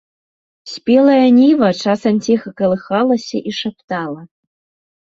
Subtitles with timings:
[0.73, 4.21] Спелая ніва часам ціха калыхалася і шаптала.